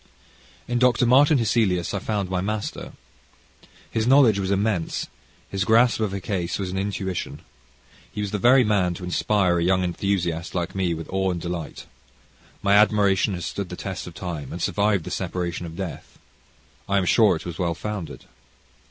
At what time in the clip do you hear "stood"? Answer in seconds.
13.45-13.69